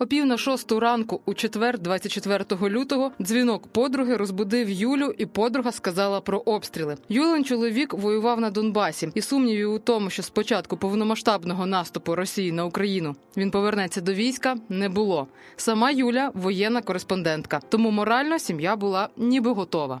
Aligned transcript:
О 0.00 0.06
пів 0.06 0.26
на 0.26 0.38
шосту 0.38 0.80
ранку, 0.80 1.20
у 1.26 1.34
четвер, 1.34 1.78
24 1.78 2.44
лютого, 2.62 3.12
дзвінок 3.20 3.66
подруги 3.66 4.16
розбудив 4.16 4.70
Юлю, 4.70 5.14
і 5.18 5.26
подруга 5.26 5.72
сказала 5.72 6.20
про 6.20 6.38
обстріли. 6.38 6.96
Юлин 7.08 7.44
чоловік 7.44 7.94
воював 7.94 8.40
на 8.40 8.50
Донбасі, 8.50 9.10
і 9.14 9.22
сумнівів 9.22 9.72
у 9.72 9.78
тому, 9.78 10.10
що 10.10 10.22
спочатку 10.22 10.76
повномасштабного 10.76 11.66
наступу 11.66 12.14
Росії 12.14 12.52
на 12.52 12.64
Україну 12.64 13.16
він 13.36 13.50
повернеться 13.50 14.00
до 14.00 14.12
війська, 14.12 14.56
не 14.68 14.88
було. 14.88 15.26
Сама 15.56 15.90
Юля 15.90 16.30
воєнна 16.34 16.82
кореспондентка, 16.82 17.60
тому 17.68 17.90
морально 17.90 18.38
сім'я 18.38 18.76
була 18.76 19.08
ніби 19.16 19.52
готова. 19.52 20.00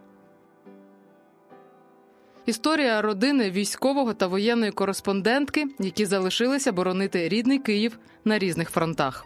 Історія 2.45 3.01
родини 3.01 3.51
військового 3.51 4.13
та 4.13 4.27
воєнної 4.27 4.71
кореспондентки, 4.71 5.65
які 5.79 6.05
залишилися 6.05 6.71
боронити 6.71 7.29
рідний 7.29 7.59
Київ 7.59 7.97
на 8.25 8.39
різних 8.39 8.69
фронтах. 8.69 9.25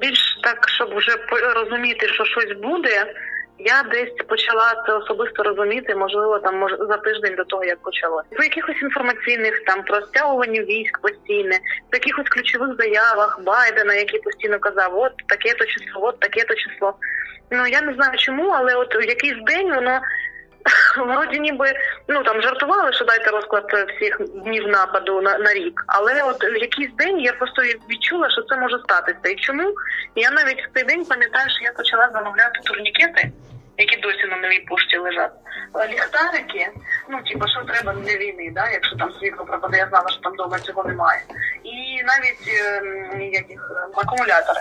Більш 0.00 0.38
так, 0.42 0.68
щоб 0.68 0.96
вже 0.96 1.16
розуміти, 1.54 2.08
що 2.08 2.24
щось 2.24 2.52
буде. 2.62 3.14
Я 3.58 3.82
десь 3.82 4.12
почала 4.28 4.84
це 4.86 4.92
особисто 4.92 5.42
розуміти, 5.42 5.94
можливо, 5.94 6.38
там 6.38 6.58
мож 6.58 6.72
за 6.78 6.96
тиждень 6.96 7.34
до 7.34 7.44
того, 7.44 7.64
як 7.64 7.78
почалося. 7.82 8.28
В 8.32 8.42
якихось 8.42 8.82
інформаційних 8.82 9.64
там 9.64 9.82
про 9.82 10.02
стягування 10.02 10.62
військ 10.62 10.98
постійне, 11.00 11.58
в 11.92 11.94
якихось 11.94 12.28
ключових 12.28 12.76
заявах 12.78 13.40
Байдена, 13.42 13.94
який 13.94 14.20
постійно 14.20 14.58
казав, 14.58 14.98
от 14.98 15.12
таке 15.28 15.54
то 15.54 15.64
число, 15.66 16.04
от 16.04 16.20
таке 16.20 16.44
то 16.44 16.54
число. 16.54 16.94
Ну 17.50 17.66
я 17.66 17.80
не 17.80 17.94
знаю 17.94 18.18
чому, 18.18 18.50
але 18.50 18.74
от 18.74 18.94
якийсь 18.94 19.44
день 19.46 19.74
воно 19.74 20.00
вроді 20.98 21.40
ніби 21.40 21.72
ну 22.08 22.22
там 22.22 22.42
жартували, 22.42 22.92
що 22.92 23.04
дайте 23.04 23.30
розклад 23.30 23.72
всіх 23.96 24.20
днів 24.44 24.68
нападу 24.68 25.20
на 25.20 25.38
на 25.38 25.54
рік. 25.54 25.84
Але 25.86 26.22
от 26.22 26.44
якийсь 26.60 26.94
день 26.94 27.20
я 27.20 27.32
просто 27.32 27.62
відчула, 27.62 28.30
що 28.30 28.42
це 28.42 28.56
може 28.56 28.78
статися. 28.78 29.28
І 29.28 29.36
чому 29.36 29.74
я 30.14 30.30
навіть 30.30 30.66
в 30.66 30.68
цей 30.74 30.84
день 30.84 31.04
пам'ятаю, 31.04 31.50
що 31.50 31.64
я 31.64 31.72
почала 31.72 32.08
замовляти 32.12 32.60
турнікети. 32.64 33.30
Які 33.78 33.96
досі 34.00 34.24
на 34.26 34.36
новій 34.36 34.60
пошті 34.60 34.98
лежать 34.98 35.32
ліхтарики, 35.84 36.68
ну 37.08 37.22
типу, 37.22 37.48
що 37.48 37.60
треба 37.60 37.92
для 37.92 38.16
війни, 38.16 38.50
да, 38.54 38.70
якщо 38.70 38.96
там 38.96 39.12
світло 39.12 39.44
пропаде, 39.44 39.76
я 39.78 39.86
знала, 39.86 40.08
що 40.08 40.20
там 40.20 40.32
вдома 40.32 40.58
цього 40.58 40.84
немає, 40.84 41.20
і 41.64 42.02
навіть 42.02 42.48
е, 42.48 42.82
яких 43.32 43.70
акумулятори. 43.94 44.60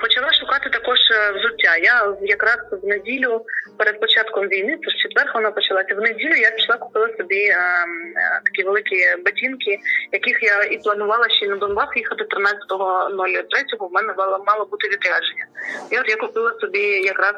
Почала 0.00 0.32
шукати 0.32 0.70
також 0.70 0.98
е, 1.10 1.32
взуття. 1.32 1.76
Я 1.76 2.16
якраз 2.22 2.58
в 2.82 2.86
неділю 2.86 3.44
перед 3.78 4.00
початком 4.00 4.48
війни, 4.48 4.78
тож 4.82 4.94
четвер 4.94 5.30
вона 5.34 5.50
почалася. 5.50 5.94
В 5.94 6.00
неділю 6.00 6.34
я 6.34 6.50
пішла 6.50 6.76
купила 6.76 7.08
собі 7.16 7.44
е, 7.44 7.56
е, 7.56 8.40
такі 8.44 8.62
великі 8.62 8.96
ботинки, 9.24 9.78
яких 10.12 10.42
я 10.42 10.62
і 10.62 10.78
планувала 10.78 11.28
ще 11.28 11.48
на 11.48 11.56
Донбас 11.56 11.88
їхати 11.96 12.24
13.03, 12.24 13.88
В 13.88 13.92
мене 13.92 14.14
мало, 14.18 14.44
мало 14.46 14.64
бути 14.64 14.88
відрядження. 14.88 15.46
І 15.90 15.98
от 15.98 16.08
я 16.08 16.16
купила 16.16 16.52
собі 16.60 16.82
якраз 17.04 17.36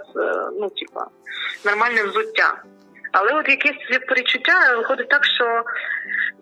ну 0.61 0.71
типа 0.71 1.07
нормальне 1.65 2.03
взуття. 2.03 2.63
Але 3.19 3.33
от 3.33 3.49
якесь 3.49 3.99
перечуття 4.09 4.77
виходить 4.77 5.09
так, 5.09 5.25
що 5.25 5.65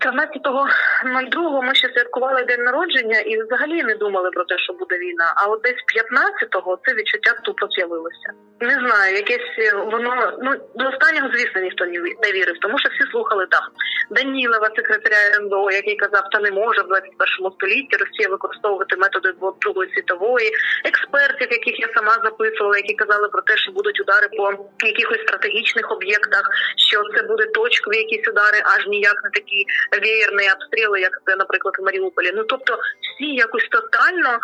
13.02 0.00 1.62
ми 1.62 1.74
ще 1.74 1.88
святкували 1.88 2.42
день 2.42 2.62
народження 2.62 3.20
і 3.20 3.42
взагалі 3.42 3.82
не 3.82 3.94
думали 3.94 4.30
про 4.30 4.44
те, 4.44 4.58
що 4.58 4.72
буде 4.72 4.98
війна. 4.98 5.34
А 5.36 5.46
от 5.46 5.62
десь 5.62 5.84
15-го 5.96 6.78
це 6.84 6.94
відчуття 6.94 7.32
тупо 7.44 7.66
з'явилося. 7.70 8.28
Не 8.60 8.74
знаю, 8.74 9.16
якесь 9.16 9.50
е, 9.58 9.76
воно 9.76 10.38
ну 10.42 10.50
до 10.74 10.88
останнього, 10.88 11.28
звісно, 11.34 11.60
ніхто 11.60 11.84
не 12.24 12.32
вірив, 12.32 12.56
тому 12.60 12.78
що 12.78 12.88
всі 12.88 13.10
слухали 13.10 13.46
там 13.50 13.62
Данілова, 14.10 14.70
секретаря 14.76 15.16
РНБО, 15.34 15.70
який 15.70 15.96
казав, 15.96 16.30
та 16.32 16.40
не 16.40 16.50
може 16.50 16.82
в 16.82 16.88
21 16.88 17.52
столітті 17.56 17.96
Росія 17.96 18.28
використовувати 18.28 18.96
методи 18.96 19.32
Другої 19.60 19.90
світової, 19.94 20.50
експертів, 20.84 21.48
яких 21.50 21.80
я 21.80 21.88
сама 21.94 22.12
записувала, 22.24 22.76
які 22.76 22.94
казали 22.94 23.28
про 23.28 23.42
те, 23.42 23.56
що 23.56 23.72
будуть 23.72 24.00
удари 24.00 24.28
по 24.36 24.44
якихось 24.86 25.22
стратегічних 25.22 25.90
об'єктах, 25.90 26.50
що 26.76 27.02
це 27.16 27.22
буде 27.22 27.46
точкові 27.46 27.96
якісь 27.96 28.28
удари, 28.28 28.62
аж 28.64 28.86
ніяк 28.86 29.24
не 29.24 29.30
такі 29.30 29.66
веєрні 30.02 30.52
обстріли, 30.52 31.00
як 31.00 31.20
це, 31.26 31.36
наприклад, 31.36 31.74
в 31.78 31.84
Маріуполі. 31.84 32.32
Ну 32.34 32.44
тобто, 32.44 32.78
всі 33.00 33.34
якось 33.34 33.68
тотально 33.70 34.38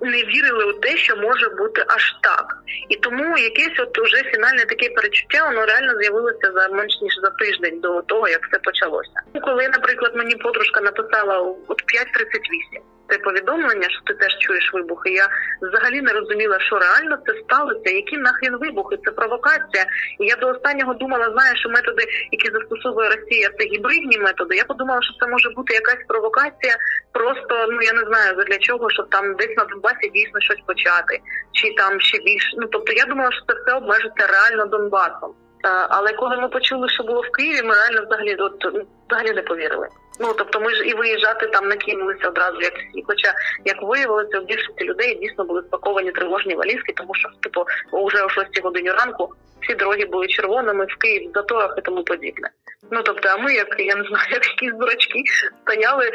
не 0.00 0.22
вірили 0.22 0.64
у 0.64 0.72
те, 0.72 0.96
що 0.96 1.16
може 1.16 1.48
бути 1.48 1.84
аж 1.88 2.16
так, 2.22 2.56
і 2.88 2.96
тому 2.96 3.38
якесь 3.38 3.80
от 3.80 3.98
уже 3.98 4.16
фінальне 4.16 4.64
таке 4.64 4.90
перечуття, 4.90 5.46
воно 5.46 5.66
реально 5.66 6.00
з'явилося 6.00 6.52
за 6.54 6.68
менш 6.68 7.00
ніж 7.02 7.14
за 7.22 7.30
тиждень 7.30 7.80
до 7.80 8.02
того, 8.02 8.28
як 8.28 8.46
все 8.46 8.58
почалося. 8.58 9.10
Коли, 9.42 9.68
наприклад, 9.68 10.12
мені 10.16 10.36
подружка 10.36 10.80
написала 10.80 11.38
от 11.68 11.82
5.38, 11.82 12.80
це 13.10 13.18
повідомлення, 13.18 13.88
що 13.90 14.00
ти 14.06 14.14
теж 14.14 14.38
чуєш 14.38 14.70
вибухи. 14.72 15.10
Я 15.10 15.28
взагалі 15.62 16.00
не 16.00 16.12
розуміла, 16.12 16.60
що 16.60 16.78
реально 16.78 17.18
це 17.26 17.32
сталося, 17.44 17.90
які 17.90 18.16
нахрен 18.16 18.56
вибухи, 18.56 18.96
це 19.04 19.10
провокація. 19.10 19.84
І 20.20 20.26
я 20.26 20.36
до 20.36 20.48
останнього 20.48 20.94
думала, 20.94 21.30
знаєш, 21.32 21.60
що 21.60 21.68
методи, 21.68 22.04
які 22.32 22.50
застосовує 22.52 23.08
Росія, 23.08 23.50
це 23.58 23.64
гібридні 23.66 24.18
методи. 24.18 24.56
Я 24.56 24.64
подумала, 24.64 25.02
що 25.02 25.14
це 25.20 25.26
може 25.26 25.50
бути 25.50 25.74
якась 25.74 26.04
провокація, 26.08 26.76
просто 27.12 27.66
ну 27.70 27.82
я 27.82 27.92
не 27.92 28.04
знаю 28.08 28.44
для 28.48 28.58
чого, 28.58 28.90
щоб 28.90 29.10
там 29.10 29.34
десь 29.34 29.56
на 29.56 29.64
Донбасі 29.64 30.10
дійсно 30.14 30.40
щось 30.40 30.60
почати, 30.66 31.20
чи 31.52 31.74
там 31.74 32.00
ще 32.00 32.18
більше. 32.18 32.50
Ну 32.56 32.66
тобто 32.72 32.92
я 32.92 33.04
думала, 33.04 33.30
що 33.32 33.42
це 33.48 33.60
все 33.60 33.76
обмежиться 33.76 34.26
реально 34.26 34.66
Донбасом. 34.66 35.34
Але 35.62 36.12
коли 36.12 36.36
ми 36.36 36.48
почули, 36.48 36.88
що 36.88 37.02
було 37.02 37.20
в 37.20 37.30
Києві, 37.30 37.62
ми 37.62 37.74
реально 37.74 38.06
взагалі 38.06 38.34
от 38.34 38.66
взагалі 39.08 39.32
не 39.32 39.42
повірили. 39.42 39.88
Ну 40.20 40.34
тобто, 40.38 40.60
ми 40.60 40.74
ж 40.74 40.84
і 40.84 40.94
виїжджати 40.94 41.46
там 41.46 41.68
накинулися 41.68 42.28
одразу, 42.28 42.60
як 42.60 42.72
всі. 42.74 43.04
Хоча 43.06 43.34
як 43.64 43.82
виявилося, 43.82 44.40
в 44.40 44.44
більшості 44.44 44.84
людей 44.84 45.14
дійсно 45.14 45.44
були 45.44 45.62
спаковані 45.62 46.10
тривожні 46.10 46.54
валізки, 46.54 46.92
тому 46.96 47.14
що 47.14 47.28
типу 47.42 47.64
вже 47.92 48.24
о 48.24 48.28
6 48.28 48.62
годині 48.62 48.90
ранку 48.90 49.34
всі 49.62 49.74
дороги 49.74 50.04
були 50.04 50.26
червоними 50.26 50.84
в 50.84 50.96
Київ 50.98 51.30
в 51.30 51.32
заторах 51.34 51.74
і 51.78 51.80
тому 51.80 52.04
подібне. 52.04 52.50
Ну 52.90 53.02
тобто, 53.02 53.28
а 53.28 53.36
ми, 53.36 53.54
як 53.54 53.80
я 53.80 53.96
не 53.96 54.04
знаю, 54.04 54.26
як 54.30 54.46
якісь 54.46 54.78
дурачки, 54.78 55.22
стояли 55.62 56.06
е, 56.06 56.12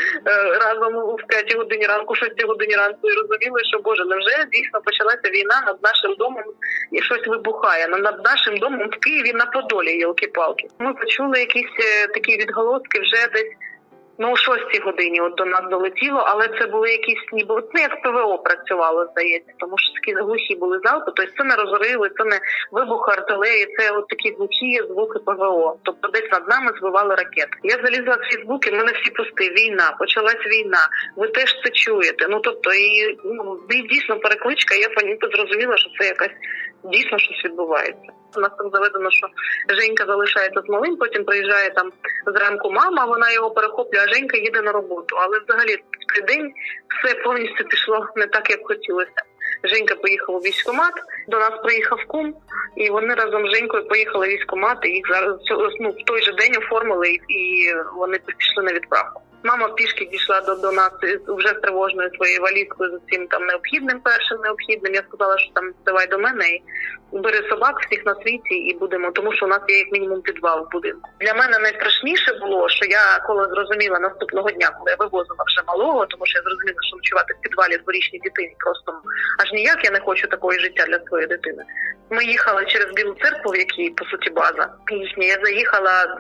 разом 0.60 0.94
в 0.94 1.28
5 1.28 1.56
годині 1.56 1.86
ранку, 1.86 2.16
6 2.16 2.46
годині 2.46 2.76
ранку 2.76 3.10
і 3.10 3.14
розуміли, 3.14 3.62
що 3.64 3.80
Боже, 3.80 4.06
невже 4.06 4.46
дійсно 4.52 4.82
почалася 4.82 5.30
війна 5.34 5.64
над 5.66 5.78
нашим 5.84 6.16
домом 6.16 6.44
і 6.92 7.02
щось 7.02 7.28
вибухає. 7.28 7.88
Над 7.88 8.24
нашим 8.24 8.58
домом 8.58 8.90
в 8.90 9.00
Києві 9.00 9.34
на 9.36 9.46
Подолі, 9.46 9.98
єлки-палки 9.98 10.68
Ми 10.80 10.94
почули 10.94 11.40
якісь 11.40 11.76
е, 11.80 12.08
такі 12.08 12.38
відголоски 12.38 13.00
вже 13.00 13.28
десь. 13.34 13.52
Ну, 14.18 14.32
о 14.32 14.36
шостій 14.36 14.80
годині 14.80 15.22
от 15.22 15.36
до 15.36 15.46
нас 15.46 15.62
долетіло, 15.70 16.24
але 16.26 16.48
це 16.60 16.68
були 16.68 16.92
якісь 16.92 17.26
ніби 17.34 17.56
ну, 17.56 17.82
як 17.82 18.02
ПВО 18.02 18.38
працювало, 18.38 19.08
здається, 19.12 19.54
тому 19.60 19.78
що 19.78 19.94
такі 19.94 20.14
глухі 20.14 20.56
були 20.56 20.80
залпи. 20.84 21.12
Тобто 21.16 21.32
це 21.38 21.44
не 21.44 21.56
розриви, 21.56 22.10
це 22.18 22.24
не 22.24 22.40
вибух 22.72 23.10
артилерії, 23.10 23.76
це 23.78 23.92
от 23.92 24.08
такі 24.08 24.36
глухі 24.38 24.82
звуки 24.90 25.20
ПВО. 25.20 25.78
Тобто 25.84 26.08
десь 26.08 26.32
над 26.32 26.48
нами 26.48 26.72
збивали 26.80 27.16
ракети. 27.16 27.58
Я 27.64 27.76
залізла 27.84 28.16
в 28.16 28.32
Фейсбук, 28.32 28.68
і 28.68 28.72
мене 28.72 28.92
всі 28.92 29.12
пусти. 29.12 29.50
Війна, 29.50 29.96
почалась 30.00 30.48
війна. 30.48 30.90
Ви 31.16 31.28
теж 31.28 31.62
це 31.64 31.70
чуєте. 31.70 32.28
Ну 32.30 32.40
тобто, 32.40 32.74
і 32.74 33.18
ну 33.24 33.60
дійсно 33.90 34.20
перекличка. 34.20 34.76
Я 34.76 34.88
зрозуміла, 35.32 35.78
що 35.78 35.90
це 36.00 36.08
якась 36.08 36.36
дійсно 36.92 37.20
щось 37.20 37.46
відбувається. 37.46 38.12
У 38.38 38.40
нас 38.40 38.52
там 38.58 38.70
заведено, 38.74 39.12
що 39.12 39.28
Женька 39.70 40.06
залишається 40.06 40.62
з 40.62 40.70
малим, 40.70 40.96
потім 40.98 41.24
приїжджає 41.24 41.70
там 41.70 41.92
зранку 42.26 42.72
мама, 42.72 43.06
вона 43.06 43.32
його 43.32 43.52
перехоплює, 43.52 44.05
Женька 44.14 44.38
їде 44.38 44.62
на 44.62 44.72
роботу. 44.72 45.16
Але 45.20 45.40
взагалі 45.40 45.78
цей 46.14 46.26
день 46.28 46.54
все 46.90 47.16
повністю 47.16 47.64
пішло 47.64 48.08
не 48.16 48.28
так, 48.28 48.50
як 48.50 48.60
хотілося. 48.68 49.22
Женька 49.64 49.96
поїхав 49.96 50.36
у 50.36 50.40
військкомат, 50.40 50.94
до 51.28 51.40
нас 51.40 51.52
приїхав 51.64 52.06
кум, 52.08 52.36
і 52.76 52.90
вони 52.90 53.14
разом 53.14 53.48
з 53.48 53.56
Женькою 53.56 53.88
поїхали 53.88 54.28
в 54.28 54.30
військкомат, 54.30 54.78
і 54.86 54.90
їх 54.90 55.08
зараз 55.10 55.36
ну, 55.80 55.90
в 55.90 56.04
той 56.06 56.22
же 56.22 56.32
день 56.32 56.58
оформили 56.58 57.18
і 57.28 57.74
вони 57.96 58.20
пішли 58.38 58.64
на 58.64 58.74
відправку. 58.74 59.22
Мама 59.46 59.70
пішки 59.70 60.06
дійшла 60.06 60.42
до, 60.42 60.56
до 60.56 60.72
нас 60.72 60.92
вже 61.28 61.48
з 61.48 61.62
тривожною 61.62 62.10
своєю 62.16 62.42
валізкою 62.42 62.92
з 62.92 62.94
усім 62.94 63.28
там 63.28 63.46
необхідним, 63.46 64.00
першим 64.00 64.38
необхідним. 64.42 64.94
Я 64.94 65.04
сказала, 65.08 65.38
що 65.38 65.52
там 65.54 65.72
давай 65.86 66.08
до 66.08 66.20
мене 66.20 66.50
і 66.50 66.62
бери 67.12 67.50
собак 67.50 67.80
всіх 67.80 68.06
на 68.06 68.16
світі 68.16 68.56
і 68.56 68.78
будемо, 68.78 69.12
тому 69.12 69.34
що 69.34 69.46
у 69.46 69.50
нас 69.50 69.62
є 69.68 69.78
як 69.78 69.92
мінімум 69.92 70.22
підвал 70.22 70.66
в 70.66 70.72
будинку. 70.72 71.10
Для 71.20 71.34
мене 71.34 71.60
найстрашніше 71.60 72.34
було, 72.42 72.70
що 72.70 72.86
я 72.86 73.20
коли 73.28 73.46
зрозуміла 73.46 74.00
наступного 74.00 74.52
дня, 74.52 74.70
коли 74.80 74.92
я 74.92 74.98
вивозила 75.00 75.44
вже 75.48 75.62
малого, 75.68 76.06
тому 76.06 76.26
що 76.26 76.40
я 76.40 76.44
зрозуміла, 76.44 76.78
що 76.82 76.96
ночувати 76.96 77.34
в 77.34 77.42
підвалі 77.42 77.78
дворічній 77.78 78.20
дитині 78.20 78.56
просто 78.60 78.94
аж 79.44 79.52
ніяк 79.52 79.86
я 79.86 79.92
не 79.92 80.00
хочу 80.00 80.28
такої 80.28 80.60
життя 80.60 80.86
для 80.86 81.00
своєї 81.00 81.28
дитини. 81.28 81.64
Ми 82.10 82.26
їхали 82.26 82.66
через 82.66 82.94
білу 82.94 83.16
церкву, 83.24 83.52
в 83.52 83.56
якій 83.56 83.90
по 83.90 84.06
суті 84.06 84.30
база 84.30 84.70
їхня. 84.92 85.26
Я 85.26 85.38
заїхала 85.44 86.18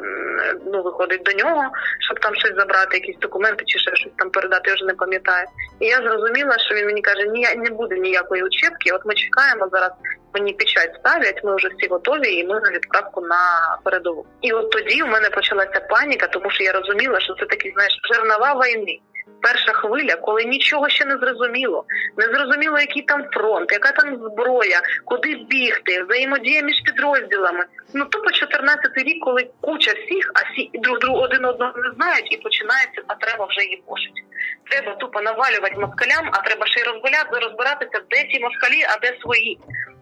ну 0.66 0.83
виходить 0.83 1.24
до 1.24 1.31
нього, 1.31 1.63
щоб 2.00 2.19
там 2.19 2.36
щось 2.36 2.56
забрати, 2.56 2.98
якісь 2.98 3.14
документи 3.19 3.63
чи 3.65 3.79
ще 3.79 3.95
щось 3.95 4.13
там 4.17 4.29
передати. 4.29 4.69
Я 4.69 4.75
вже 4.75 4.85
не 4.85 4.94
пам'ятаю. 4.94 5.47
І 5.79 5.85
я 5.85 5.97
зрозуміла, 5.97 6.57
що 6.57 6.75
він 6.75 6.85
мені 6.85 7.01
каже: 7.01 7.27
Ні, 7.27 7.47
не 7.56 7.69
буде 7.69 7.97
ніякої 7.97 8.44
учебки. 8.44 8.91
От 8.91 9.06
ми 9.06 9.13
чекаємо 9.13 9.67
зараз. 9.71 9.91
Мені 10.33 10.53
печать 10.53 10.95
ставлять, 11.00 11.41
ми 11.44 11.56
вже 11.56 11.67
всі 11.67 11.88
готові, 11.88 12.33
і 12.33 12.44
ми 12.44 12.59
на 12.59 12.71
відправку 12.71 13.21
на 13.21 13.77
передову. 13.83 14.25
І 14.41 14.51
от 14.51 14.71
тоді 14.71 15.03
у 15.03 15.07
мене 15.07 15.29
почалася 15.29 15.79
паніка, 15.89 16.27
тому 16.27 16.50
що 16.50 16.63
я 16.63 16.71
розуміла, 16.71 17.19
що 17.19 17.33
це 17.33 17.45
такі 17.45 17.71
знаєш 17.71 18.00
жернова 18.03 18.53
війни 18.53 19.00
перша 19.41 19.71
хвиля, 19.73 20.15
коли 20.15 20.44
нічого 20.44 20.89
ще 20.89 21.06
не 21.06 21.17
зрозуміло, 21.17 21.85
не 22.17 22.25
зрозуміло, 22.25 22.79
який 22.79 23.01
там 23.01 23.23
фронт, 23.33 23.71
яка 23.71 23.91
там 23.91 24.15
зброя, 24.15 24.81
куди 25.06 25.35
бігти, 25.50 26.03
взаємодія 26.03 26.62
між 26.62 26.81
підрозділами. 26.85 27.65
Ну 27.94 28.06
тупо 28.06 28.31
14 28.31 28.97
рік, 28.97 29.23
коли 29.23 29.47
куча 29.62 29.91
всіх, 29.91 30.31
а 30.33 30.39
всі 30.51 30.69
друг 30.73 31.00
другу 31.00 31.25
один 31.45 31.68
одного 31.68 31.88
не 31.88 31.92
знають, 31.95 32.33
і 32.33 32.38
починається, 32.38 33.01
а 33.07 33.15
треба 33.15 33.45
вже 33.45 33.62
її 33.62 33.83
пошити. 33.88 34.21
Треба 34.69 34.95
тупо 34.95 35.21
навалювати 35.21 35.75
москалям, 35.75 36.30
а 36.33 36.42
треба 36.42 36.68
ще 36.68 36.80
й 36.80 36.83
розгуляти, 36.83 37.39
розбиратися, 37.39 38.03
де 38.09 38.24
ті 38.24 38.39
москалі, 38.39 38.81
а 38.89 39.00
де 39.00 39.18
свої. 39.21 39.59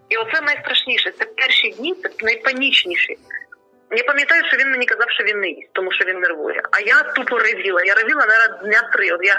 І 0.08 0.16
оце 0.16 0.40
найстрашніше. 0.40 1.10
Це 1.10 1.24
перші 1.24 1.70
дні, 1.70 1.94
це 1.94 2.10
найпанічніші. 2.22 3.18
Я 3.96 4.04
пам'ятаю, 4.04 4.42
що 4.44 4.56
він 4.56 4.70
мені 4.70 4.86
казав, 4.86 5.10
що 5.10 5.24
він 5.24 5.40
не 5.40 5.48
їсть, 5.48 5.72
тому 5.72 5.92
що 5.92 6.04
він 6.04 6.18
нервує. 6.18 6.62
А 6.72 6.80
я 6.80 7.02
тупо 7.02 7.38
ревіла. 7.38 7.82
Я 7.84 7.94
ревіла 7.94 8.26
на 8.26 8.68
дня 8.68 8.90
три. 8.92 9.10
От 9.10 9.20
я 9.24 9.36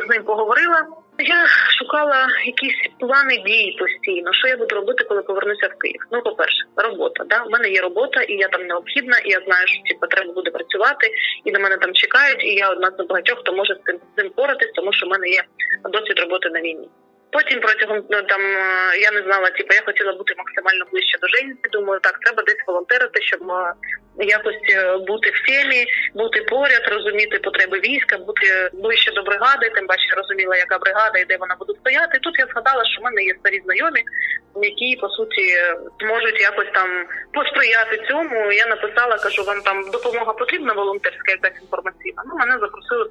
з 0.00 0.08
ним 0.08 0.22
поговорила. 0.22 0.86
Я 1.18 1.46
шукала 1.78 2.28
якісь 2.46 2.90
плани 3.00 3.36
дій 3.46 3.76
постійно. 3.78 4.32
Що 4.32 4.48
я 4.48 4.56
буду 4.56 4.74
робити, 4.74 5.04
коли 5.04 5.22
повернуся 5.22 5.66
в 5.66 5.78
Київ? 5.78 6.00
Ну, 6.12 6.22
по 6.22 6.32
перше, 6.32 6.64
робота. 6.76 7.24
Да, 7.24 7.42
У 7.42 7.50
мене 7.50 7.70
є 7.70 7.80
робота, 7.80 8.22
і 8.22 8.32
я 8.32 8.48
там 8.48 8.66
необхідна, 8.66 9.18
і 9.18 9.30
я 9.30 9.40
знаю, 9.46 9.66
що 9.66 9.82
типу, 9.88 10.06
треба 10.06 10.32
буде 10.32 10.50
працювати, 10.50 11.10
і 11.44 11.52
на 11.52 11.58
мене 11.58 11.76
там 11.76 11.92
чекають. 11.92 12.44
І 12.44 12.54
я 12.54 12.70
одна 12.70 12.90
з 12.90 13.06
багатьох, 13.08 13.38
хто 13.38 13.52
може 13.52 13.74
з 13.74 13.82
цим 13.86 13.96
з 13.96 14.20
цим 14.20 14.30
поратись, 14.30 14.72
тому 14.74 14.92
що 14.92 15.06
в 15.06 15.08
мене 15.08 15.28
є 15.28 15.42
досвід 15.84 16.18
роботи 16.18 16.50
на 16.50 16.60
війні. 16.60 16.88
Потім 17.34 17.60
протягом 17.60 17.98
ну, 18.10 18.22
там 18.22 18.42
е, 18.42 18.98
я 19.00 19.10
не 19.10 19.22
знала, 19.22 19.50
типу, 19.50 19.74
я 19.74 19.82
хотіла 19.86 20.12
бути 20.12 20.34
максимально 20.38 20.73
ближче. 21.34 21.68
Думаю, 21.72 22.00
так 22.00 22.18
треба 22.18 22.42
десь 22.42 22.64
волонтерити, 22.66 23.22
щоб 23.22 23.50
е, 23.50 23.74
якось 24.18 24.62
е, 24.74 24.96
бути 24.96 25.30
в 25.30 25.46
темі, 25.46 25.86
бути 26.14 26.40
поряд, 26.40 26.88
розуміти 26.92 27.38
потреби 27.38 27.80
війська, 27.80 28.18
бути 28.18 28.70
ближче 28.72 29.12
до 29.12 29.22
бригади. 29.22 29.70
Тим 29.74 29.86
паче 29.86 30.14
розуміла, 30.16 30.56
яка 30.56 30.78
бригада 30.78 31.18
і 31.18 31.24
де 31.24 31.36
вона 31.36 31.56
буде 31.58 31.72
стояти. 31.80 32.18
Тут 32.18 32.38
я 32.38 32.46
згадала, 32.46 32.84
що 32.84 33.00
в 33.00 33.04
мене 33.04 33.22
є 33.22 33.34
старі 33.40 33.60
знайомі, 33.64 34.02
які 34.62 34.96
по 35.00 35.08
суті 35.08 35.44
можуть 36.10 36.40
якось 36.40 36.70
там 36.74 36.88
посприяти 37.32 38.06
цьому. 38.08 38.52
Я 38.52 38.66
написала, 38.66 39.18
кажу, 39.18 39.42
вам 39.44 39.60
там 39.60 39.90
допомога 39.90 40.32
потрібна, 40.32 40.72
волонтерська 40.72 41.32
якась 41.32 41.62
інформаційна. 41.62 42.22
Ну 42.26 42.36
мене 42.36 42.52
запросили 42.60 43.04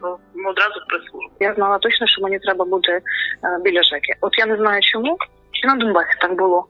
одразу 0.51 0.79
в 0.79 0.87
прес-службу. 0.89 1.31
Я 1.39 1.53
знала 1.53 1.77
точно, 1.77 2.07
що 2.07 2.21
мені 2.21 2.39
треба 2.39 2.65
бути 2.65 2.99
біля 3.61 3.83
Жеки. 3.83 4.13
От 4.21 4.37
я 4.37 4.45
не 4.45 4.57
знаю, 4.57 4.81
чому 4.81 5.17
чи 5.51 5.67
на 5.67 5.75
Донбасі 5.75 6.13
так 6.21 6.33
було. 6.33 6.67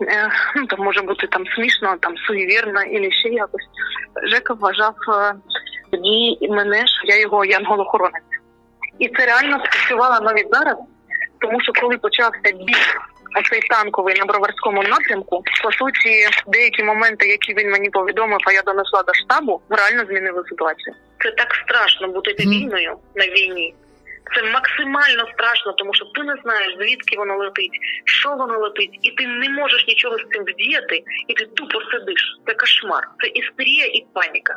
Ну, 0.56 0.66
там 0.66 0.80
може 0.80 1.02
бути 1.02 1.26
там 1.26 1.46
смішно, 1.46 1.96
там 2.00 2.16
суєвірно, 2.16 2.82
і 2.82 3.12
ще 3.12 3.28
якось. 3.28 3.68
Жека 4.24 4.54
вважав 4.54 4.94
тоді 5.90 6.38
мене, 6.50 6.86
що 6.86 7.06
я 7.06 7.20
його 7.20 7.44
янголохоронець. 7.44 8.22
І 8.98 9.08
це 9.08 9.26
реально 9.26 9.58
спрацювало 9.64 10.20
навіть 10.20 10.48
зараз, 10.50 10.76
тому 11.40 11.60
що 11.60 11.72
коли 11.72 11.98
почався 11.98 12.52
бій 12.52 12.74
оцей 13.40 13.60
танковий 13.60 14.18
на 14.18 14.24
броварському 14.24 14.82
напрямку, 14.82 15.42
по 15.62 15.72
суті, 15.72 16.28
деякі 16.46 16.84
моменти, 16.84 17.28
які 17.28 17.54
він 17.54 17.70
мені 17.70 17.90
повідомив, 17.90 18.38
а 18.46 18.52
я 18.52 18.62
донесла 18.62 19.02
до 19.02 19.14
штабу, 19.14 19.60
реально 19.70 20.04
змінили 20.06 20.42
ситуацію. 20.48 20.94
Це 21.22 21.30
так 21.30 21.54
страшно 21.54 22.08
бути 22.08 22.34
війною 22.38 22.96
на 23.14 23.24
війні. 23.24 23.74
Це 24.34 24.42
максимально 24.42 25.28
страшно, 25.32 25.72
тому 25.72 25.94
що 25.94 26.04
ти 26.04 26.22
не 26.22 26.34
знаєш, 26.42 26.76
звідки 26.78 27.16
воно 27.16 27.36
летить, 27.36 27.78
що 28.04 28.28
воно 28.28 28.58
летить, 28.58 28.98
і 29.02 29.10
ти 29.10 29.26
не 29.26 29.48
можеш 29.48 29.86
нічого 29.86 30.18
з 30.18 30.26
цим 30.32 30.44
вдіяти, 30.44 31.02
і 31.28 31.34
ти 31.34 31.46
тупо 31.46 31.80
сидиш. 31.92 32.36
Це 32.46 32.54
кошмар, 32.54 33.08
це 33.20 33.28
істерія 33.28 33.86
і 33.86 34.06
паніка. 34.14 34.56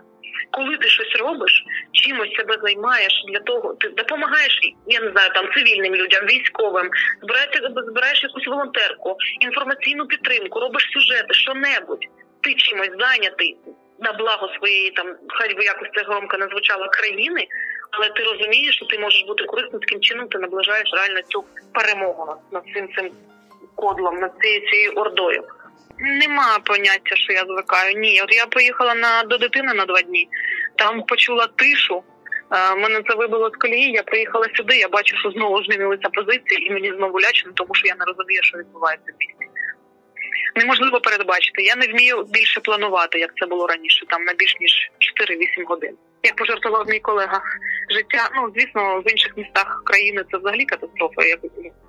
Коли 0.51 0.77
ти 0.77 0.87
щось 0.87 1.15
робиш, 1.19 1.63
чимось 1.91 2.35
себе 2.35 2.57
займаєш 2.63 3.13
для 3.31 3.39
того, 3.39 3.73
ти 3.73 3.89
допомагаєш, 3.89 4.59
я 4.87 4.99
не 4.99 5.11
знаю, 5.11 5.29
там 5.33 5.53
цивільним 5.53 5.95
людям, 5.95 6.25
військовим, 6.25 6.89
збираєш, 7.21 7.49
збираєш 7.87 8.23
якусь 8.23 8.47
волонтерку, 8.47 9.17
інформаційну 9.41 10.05
підтримку, 10.07 10.59
робиш 10.59 10.89
сюжети, 10.93 11.33
що 11.33 11.53
небудь. 11.53 12.05
Ти 12.41 12.53
чимось 12.53 12.91
зайнятий 12.99 13.57
на 13.99 14.13
благо 14.13 14.49
своєї 14.57 14.91
там, 14.91 15.15
хай 15.29 15.53
би 15.53 15.63
якось 15.63 15.89
це 15.95 16.03
громко 16.03 16.37
не 16.37 16.47
звучало 16.47 16.89
країни 16.89 17.47
але 17.97 18.09
ти 18.09 18.23
розумієш, 18.23 18.75
що 18.75 18.85
ти 18.85 18.99
можеш 18.99 19.23
бути 19.27 19.43
корисним 19.43 19.79
таким 19.79 19.99
чином, 19.99 20.27
ти 20.27 20.37
наближаєш 20.39 20.89
реально 20.93 21.21
цю 21.21 21.43
перемогу 21.73 22.35
над, 22.51 22.63
цим 22.73 22.89
цим 22.95 23.11
кодлом, 23.75 24.15
над 24.15 24.31
цією 24.41 24.69
цією 24.69 24.91
ордою. 24.91 25.43
Нема 25.99 26.59
поняття, 26.63 27.15
що 27.15 27.33
я 27.33 27.43
звикаю. 27.45 27.99
Ні, 27.99 28.21
от 28.21 28.35
я 28.35 28.45
поїхала 28.45 28.95
на 28.95 29.23
до 29.23 29.37
дитини 29.37 29.73
на 29.73 29.85
два 29.85 30.01
дні, 30.01 30.27
там 30.75 31.03
почула 31.03 31.47
тишу. 31.55 32.03
Е, 32.51 32.75
мене 32.75 33.01
це 33.09 33.15
вибило 33.15 33.49
з 33.49 33.55
колії. 33.55 33.91
Я 33.91 34.03
приїхала 34.03 34.47
сюди. 34.55 34.77
Я 34.77 34.87
бачу, 34.87 35.17
що 35.17 35.31
знову 35.31 35.63
змінилися 35.63 36.09
позиції, 36.09 36.67
і 36.67 36.71
мені 36.71 36.93
знову 36.97 37.21
лячно, 37.21 37.51
тому 37.55 37.75
що 37.75 37.87
я 37.87 37.95
не 37.95 38.05
розумію, 38.05 38.43
що 38.43 38.57
відбувається 38.57 39.11
в. 39.11 39.45
Неможливо 40.55 40.99
передбачити. 40.99 41.63
Я 41.63 41.75
не 41.75 41.87
вмію 41.87 42.23
більше 42.23 42.59
планувати, 42.59 43.19
як 43.19 43.31
це 43.39 43.45
було 43.45 43.67
раніше, 43.67 44.05
там 44.09 44.23
на 44.23 44.33
більш 44.33 44.55
ніж 44.59 44.91
4-8 45.59 45.65
годин. 45.65 45.95
Як 46.23 46.35
пожартував 46.35 46.89
мій 46.89 46.99
колега, 46.99 47.41
життя, 47.89 48.29
ну 48.35 48.51
звісно, 48.55 49.01
в 49.05 49.11
інших 49.11 49.37
містах 49.37 49.81
країни 49.85 50.23
це 50.31 50.37
взагалі 50.37 50.65
катастрофа, 50.65 51.21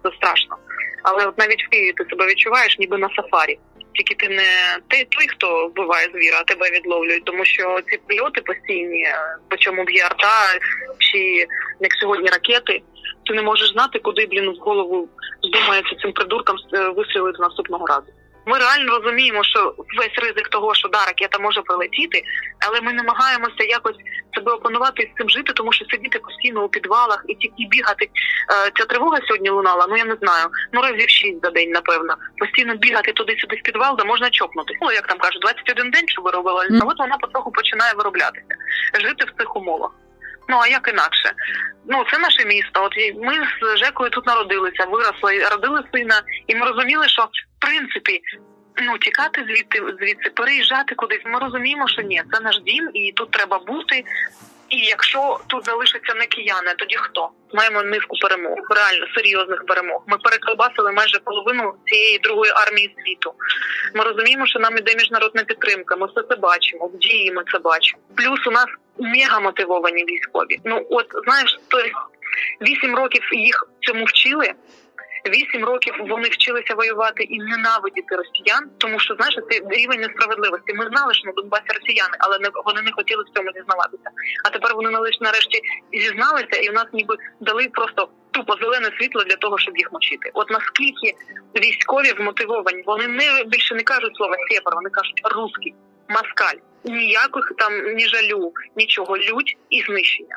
це 0.02 0.10
страшно. 0.16 0.56
Але 1.02 1.26
от 1.26 1.38
навіть 1.38 1.64
в 1.64 1.68
Києві 1.68 1.92
ти 1.92 2.04
себе 2.04 2.26
відчуваєш, 2.26 2.78
ніби 2.78 2.98
на 2.98 3.08
сафарі. 3.16 3.58
Тільки 3.94 4.14
ти 4.14 4.28
не 4.28 4.78
ти 4.88 5.06
той, 5.10 5.26
хто 5.28 5.68
вбиває 5.68 6.08
звіра, 6.14 6.38
а 6.40 6.44
тебе 6.44 6.70
відловлюють, 6.70 7.24
тому 7.24 7.44
що 7.44 7.80
ці 7.90 7.98
прильоти 8.06 8.40
постійні, 8.40 9.06
по 9.48 9.56
чому 9.56 9.84
б'є 9.84 10.04
арта, 10.04 10.58
чи 10.98 11.18
як 11.80 11.92
сьогодні 12.00 12.28
ракети, 12.28 12.82
ти 13.26 13.34
не 13.34 13.42
можеш 13.42 13.72
знати, 13.72 13.98
куди 13.98 14.26
блін 14.26 14.50
в 14.50 14.56
голову 14.60 15.08
здумається 15.42 15.96
цим 16.02 16.12
придуркам 16.12 16.56
е, 16.74 16.88
вистрілити 16.88 17.38
наступного 17.42 17.86
разу. 17.86 18.12
Ми 18.46 18.58
реально 18.58 18.98
розуміємо, 18.98 19.44
що 19.44 19.74
весь 19.98 20.18
ризик 20.22 20.48
того, 20.48 20.74
що 20.74 20.88
да, 20.88 21.04
ракета 21.06 21.38
може 21.38 21.62
прилетіти, 21.62 22.22
але 22.68 22.80
ми 22.80 22.92
намагаємося 22.92 23.64
якось 23.68 23.96
себе 24.34 24.52
опанувати 24.52 25.10
з 25.12 25.18
цим 25.18 25.30
жити, 25.30 25.52
тому 25.52 25.72
що 25.72 25.84
сидіти 25.84 26.18
постійно 26.18 26.64
у 26.64 26.68
підвалах 26.68 27.24
і 27.28 27.34
тільки 27.34 27.66
бігати. 27.70 28.04
Е, 28.04 28.70
ця 28.76 28.84
тривога 28.84 29.18
сьогодні 29.26 29.50
лунала. 29.50 29.86
Ну 29.88 29.96
я 29.96 30.04
не 30.04 30.16
знаю. 30.22 30.46
Ну 30.72 30.82
разів 30.82 31.08
шість 31.08 31.42
за 31.42 31.50
день, 31.50 31.70
напевно. 31.70 32.16
Постійно 32.38 32.76
бігати 32.76 33.12
туди-сюди 33.12 33.56
в 33.56 33.62
підвал, 33.62 33.96
де 33.96 34.04
можна 34.04 34.30
чокнути. 34.30 34.74
Ну 34.82 34.92
як 34.92 35.06
там 35.06 35.18
кажуть, 35.18 35.42
21 35.42 35.90
день 35.90 36.08
що 36.08 36.22
виробила, 36.22 36.66
а 36.82 36.84
от 36.84 36.98
вона 36.98 37.16
потроху 37.16 37.50
починає 37.52 37.92
вироблятися, 37.94 38.54
жити 39.00 39.24
в 39.24 39.40
цих 39.40 39.56
умовах. 39.56 39.90
Ну 40.48 40.56
а 40.62 40.66
як 40.66 40.88
інакше? 40.88 41.32
Ну 41.88 42.04
це 42.12 42.18
наше 42.18 42.44
місто. 42.44 42.84
От 42.84 42.92
ми 43.22 43.34
з 43.34 43.78
Жекою 43.78 44.10
тут 44.10 44.26
народилися, 44.26 44.84
виросли, 44.84 45.48
родили 45.48 45.82
сина, 45.94 46.22
і 46.46 46.54
ми 46.54 46.66
розуміли, 46.66 47.08
що 47.08 47.28
принципі. 47.66 48.20
Ну, 48.82 48.98
тікати 48.98 49.44
звідти 49.48 49.78
звідси, 50.00 50.30
переїжджати 50.30 50.94
кудись. 50.94 51.22
Ми 51.24 51.38
розуміємо, 51.38 51.88
що 51.88 52.02
ні, 52.02 52.22
це 52.32 52.40
наш 52.40 52.58
дім, 52.58 52.90
і 52.94 53.12
тут 53.12 53.30
треба 53.30 53.58
бути. 53.58 54.04
І 54.68 54.78
якщо 54.78 55.40
тут 55.46 55.64
залишаться 55.64 56.14
не 56.14 56.26
кияни, 56.26 56.74
тоді 56.78 56.96
хто 56.96 57.30
маємо 57.54 57.82
низку 57.82 58.16
перемог, 58.22 58.58
реально 58.70 59.06
серйозних 59.14 59.66
перемог. 59.66 60.02
Ми 60.06 60.18
переколбасили 60.18 60.92
майже 60.92 61.18
половину 61.18 61.74
цієї 61.86 62.18
другої 62.18 62.52
армії 62.54 62.94
світу. 62.98 63.34
Ми 63.94 64.04
розуміємо, 64.04 64.46
що 64.46 64.58
нам 64.58 64.78
іде 64.78 64.94
міжнародна 64.94 65.44
підтримка. 65.44 65.96
Ми 65.96 66.06
все 66.06 66.22
це 66.28 66.36
бачимо, 66.36 66.86
в 66.94 66.98
дії 66.98 67.32
ми 67.32 67.42
це 67.52 67.58
бачимо. 67.58 68.02
Плюс 68.16 68.46
у 68.46 68.50
нас 68.50 68.66
мега 68.98 69.40
мотивовані 69.40 70.04
військові. 70.04 70.60
Ну 70.64 70.86
от 70.90 71.06
знаєш, 71.24 71.60
то 71.68 71.78
вісім 72.62 72.96
років 72.96 73.22
їх 73.32 73.68
цьому 73.80 74.04
вчили. 74.04 74.54
Вісім 75.28 75.64
років 75.64 75.94
вони 76.08 76.28
вчилися 76.28 76.74
воювати 76.74 77.22
і 77.22 77.38
ненавидіти 77.38 78.16
росіян, 78.16 78.70
тому 78.78 78.98
що 78.98 79.14
знаєш, 79.14 79.34
це 79.50 79.60
рівень 79.70 80.00
несправедливості. 80.00 80.74
Ми 80.74 80.86
знали, 80.86 81.14
що 81.14 81.26
на 81.26 81.32
Донбасі 81.32 81.70
росіяни, 81.80 82.16
але 82.18 82.38
не 82.38 82.48
вони 82.64 82.82
не 82.82 82.92
хотіли 82.92 83.24
в 83.24 83.36
цьому 83.36 83.50
зізнаватися. 83.52 84.10
А 84.44 84.50
тепер 84.50 84.74
вони 84.74 84.90
налиш 84.90 85.20
нарешті 85.20 85.60
зізналися, 85.92 86.56
і 86.62 86.70
в 86.70 86.72
нас 86.72 86.86
ніби 86.92 87.16
дали 87.40 87.68
просто 87.68 88.08
тупо 88.30 88.54
зелене 88.60 88.90
світло 88.98 89.24
для 89.24 89.36
того, 89.36 89.58
щоб 89.58 89.76
їх 89.76 89.92
мочити. 89.92 90.30
От 90.34 90.50
наскільки 90.50 91.08
військові 91.56 92.12
вмотивовані, 92.12 92.82
вони 92.86 93.06
не 93.06 93.44
більше 93.46 93.74
не 93.74 93.82
кажуть 93.82 94.16
слова 94.16 94.36
сепар, 94.50 94.74
вони 94.74 94.90
кажуть 94.90 95.20
русський, 95.34 95.74
маскаль. 96.08 96.58
Ніяких 96.84 97.52
там 97.58 97.72
ні 97.94 98.06
жалю, 98.06 98.52
нічого 98.76 99.18
лють 99.18 99.56
і 99.70 99.82
знищення. 99.82 100.36